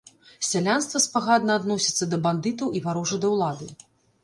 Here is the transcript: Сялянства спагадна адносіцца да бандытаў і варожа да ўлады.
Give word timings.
Сялянства 0.51 1.01
спагадна 1.07 1.51
адносіцца 1.61 2.09
да 2.15 2.21
бандытаў 2.25 2.75
і 2.79 2.85
варожа 2.89 3.23
да 3.27 3.35
ўлады. 3.37 3.73